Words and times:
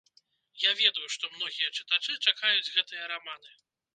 Я 0.61 0.71
ведаю, 0.79 1.09
што 1.15 1.29
многія 1.35 1.69
чытачы 1.77 2.17
чакаюць 2.31 2.73
гэтыя 2.77 3.03
раманы. 3.15 3.55